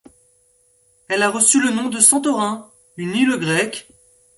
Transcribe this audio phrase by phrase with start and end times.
[1.09, 3.87] Elle a reçu le nom de Santorin, une île grecque.